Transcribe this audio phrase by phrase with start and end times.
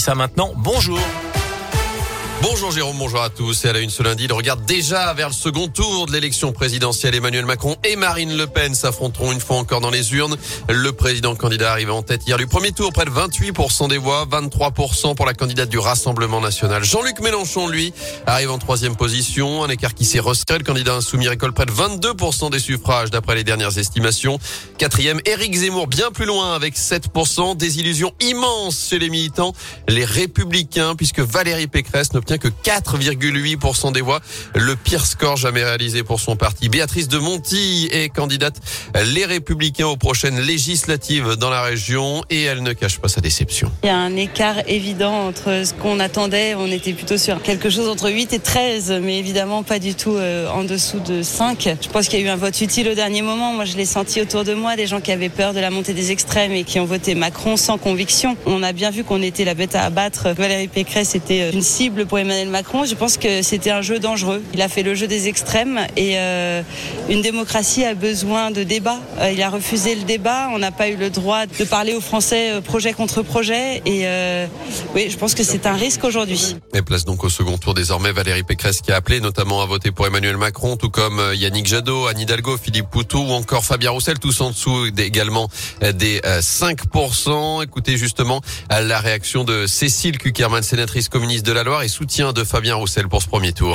[0.00, 0.52] ça maintenant.
[0.56, 0.98] Bonjour.
[2.42, 3.66] Bonjour Jérôme, bonjour à tous.
[3.66, 6.52] Et à la une ce lundi, il regarde déjà vers le second tour de l'élection
[6.52, 7.14] présidentielle.
[7.14, 10.38] Emmanuel Macron et Marine Le Pen s'affronteront une fois encore dans les urnes.
[10.70, 14.24] Le président candidat arrive en tête hier du premier tour, près de 28% des voix,
[14.24, 16.82] 23% pour la candidate du Rassemblement national.
[16.82, 17.92] Jean-Luc Mélenchon, lui,
[18.24, 19.62] arrive en troisième position.
[19.62, 20.58] Un écart qui s'est resserré.
[20.60, 24.38] Le candidat insoumis récolte près de 22% des suffrages d'après les dernières estimations.
[24.78, 27.58] Quatrième, Éric Zemmour, bien plus loin avec 7%.
[27.58, 29.52] Des illusions immenses chez les militants,
[29.88, 34.20] les républicains, puisque Valérie Pécresse n'obtient que 4,8% des voix.
[34.54, 36.68] Le pire score jamais réalisé pour son parti.
[36.68, 38.56] Béatrice de Monti est candidate
[39.14, 43.70] Les Républicains aux prochaines législatives dans la région et elle ne cache pas sa déception.
[43.82, 46.54] Il y a un écart évident entre ce qu'on attendait.
[46.54, 50.14] On était plutôt sur quelque chose entre 8 et 13, mais évidemment pas du tout
[50.14, 51.76] euh, en dessous de 5.
[51.80, 53.52] Je pense qu'il y a eu un vote utile au dernier moment.
[53.52, 55.94] Moi, je l'ai senti autour de moi, des gens qui avaient peur de la montée
[55.94, 58.36] des extrêmes et qui ont voté Macron sans conviction.
[58.46, 60.28] On a bien vu qu'on était la bête à abattre.
[60.30, 62.84] Valérie Pécresse était euh, une cible pour Emmanuel Macron.
[62.84, 64.42] Je pense que c'était un jeu dangereux.
[64.52, 66.62] Il a fait le jeu des extrêmes et euh,
[67.08, 68.98] une démocratie a besoin de débat.
[69.18, 70.48] Euh, il a refusé le débat.
[70.52, 73.82] On n'a pas eu le droit de parler aux Français euh, projet contre projet.
[73.86, 74.06] Et
[74.94, 76.56] oui, je pense que c'est un risque aujourd'hui.
[76.74, 79.90] Et place donc au second tour désormais Valérie Pécresse qui a appelé notamment à voter
[79.90, 84.18] pour Emmanuel Macron, tout comme Yannick Jadot, Anne Hidalgo, Philippe Poutou ou encore Fabien Roussel,
[84.18, 85.48] tous en dessous également
[85.80, 87.62] des 5%.
[87.64, 88.40] Écoutez justement
[88.70, 91.82] la réaction de Cécile Cuckerman, sénatrice communiste de la Loire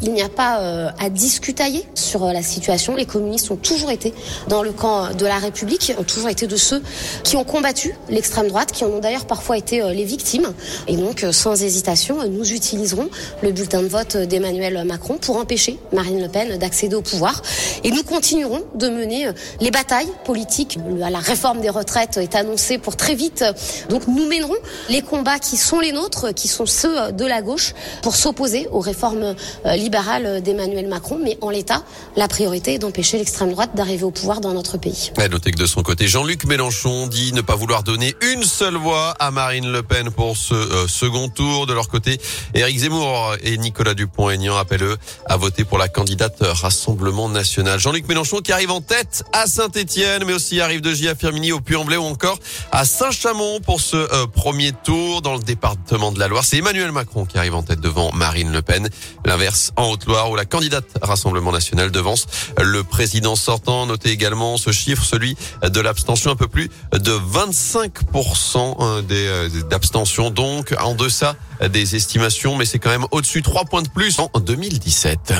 [0.00, 2.96] Il n'y a pas euh, à discutailler sur euh, la situation.
[2.96, 4.14] Les communistes ont toujours été
[4.48, 6.82] dans le camp de la République, ont toujours été de ceux
[7.24, 10.50] qui ont combattu l'extrême droite, qui en ont d'ailleurs parfois été euh, les victimes.
[10.88, 13.10] Et donc, sans hésitation, nous utiliserons
[13.42, 17.42] le bulletin de vote d'Emmanuel Macron pour empêcher Marine Le Pen d'accéder au pouvoir.
[17.84, 19.28] Et nous continuerons de mener
[19.60, 20.78] les batailles politiques.
[20.96, 23.44] La réforme des retraites est annoncée pour très vite.
[23.90, 24.56] Donc, nous mènerons
[24.88, 27.74] les combats qui sont les nôtres, qui sont ceux de la gauche,
[28.06, 31.82] pour s'opposer aux réformes euh, libérales d'Emmanuel Macron, mais en l'état,
[32.14, 35.10] la priorité est d'empêcher l'extrême droite d'arriver au pouvoir dans notre pays.
[35.28, 39.16] notez que de son côté, Jean-Luc Mélenchon dit ne pas vouloir donner une seule voix
[39.18, 41.66] à Marine Le Pen pour ce euh, second tour.
[41.66, 42.20] De leur côté,
[42.54, 47.80] Éric Zemmour et Nicolas Dupont-Aignan appellent eux à voter pour la candidate Rassemblement National.
[47.80, 51.58] Jean-Luc Mélenchon qui arrive en tête à Saint-Etienne, mais aussi arrive de Gia Firmini au
[51.58, 52.38] Puy-en-Velay ou encore
[52.70, 56.44] à Saint-Chamond pour ce euh, premier tour dans le département de la Loire.
[56.44, 58.88] C'est Emmanuel Macron qui arrive en tête devant Marine Le Pen.
[59.24, 62.26] L'inverse en Haute-Loire où la candidate Rassemblement National devance
[62.62, 63.86] le président sortant.
[63.86, 70.30] Notez également ce chiffre, celui de l'abstention, un peu plus de 25% euh, euh, d'abstention,
[70.30, 71.36] donc en deçà
[71.70, 75.34] des estimations, mais c'est quand même au-dessus 3 points de plus en 2017.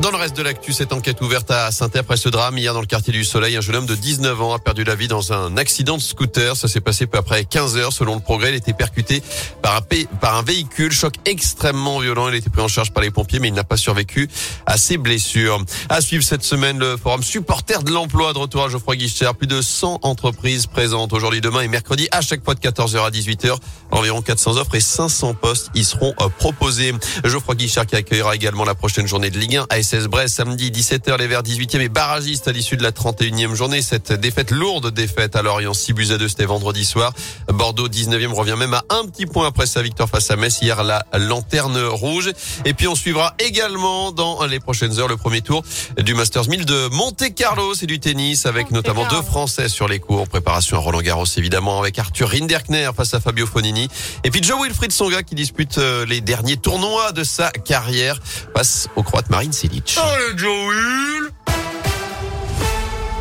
[0.00, 2.80] Dans le reste de l'actu, cette enquête ouverte à saint après ce drame hier dans
[2.80, 5.32] le quartier du Soleil, un jeune homme de 19 ans a perdu la vie dans
[5.32, 6.56] un accident de scooter.
[6.56, 7.92] Ça s'est passé peu après 15 heures.
[7.92, 9.22] Selon le progrès, il était percuté
[9.60, 9.80] par un,
[10.20, 10.90] par un véhicule.
[10.90, 12.28] Choc extrêmement violent.
[12.28, 14.28] Il a été pris en charge par les pompiers, mais il n'a pas survécu
[14.66, 15.62] à ses blessures.
[15.88, 19.36] À suivre cette semaine, le forum supporter de l'emploi de retour à Geoffroy Guichard.
[19.36, 23.10] Plus de 100 entreprises présentes aujourd'hui, demain et mercredi, à chaque fois de 14h à
[23.10, 23.56] 18h.
[23.92, 26.92] Environ 400 offres et 500 postes y seront euh, proposés.
[27.24, 31.18] Geoffroy Guichard qui accueillera également la prochaine journée de Ligue 1 à Brest samedi 17h
[31.18, 33.82] les Verts 18e et barragiste à l'issue de la 31e journée.
[33.82, 37.12] Cette défaite lourde défaite à Lorient 6 buts à 2 c'était vendredi soir.
[37.48, 40.82] Bordeaux 19e revient même à un petit point après sa victoire face à Metz hier
[40.82, 42.32] la lanterne rouge.
[42.64, 45.62] Et puis on suivra également dans les prochaines heures le premier tour
[45.98, 49.98] du Masters 1000 de Monte Carlo, c'est du tennis avec notamment deux Français sur les
[49.98, 50.26] cours.
[50.26, 53.88] Préparation à Roland Garros évidemment avec Arthur Rinderkner face à Fabio Fonini
[54.24, 58.18] et puis Joe Wilfried Songa qui dispute euh, les derniers tournois de sa carrière
[58.56, 61.31] face au Croate Marine Allez, Joel